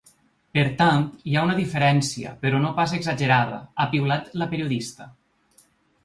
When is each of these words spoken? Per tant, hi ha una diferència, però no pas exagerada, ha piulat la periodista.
Per 0.57 0.61
tant, 0.77 1.01
hi 1.31 1.35
ha 1.35 1.41
una 1.47 1.57
diferència, 1.59 2.31
però 2.45 2.61
no 2.63 2.71
pas 2.79 2.93
exagerada, 2.99 3.59
ha 3.77 3.87
piulat 3.91 4.33
la 4.43 4.49
periodista. 4.55 5.07